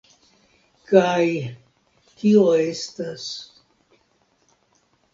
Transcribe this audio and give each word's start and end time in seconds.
Kaj... 0.91 1.27
kio 2.23 2.49
estas... 2.65 3.31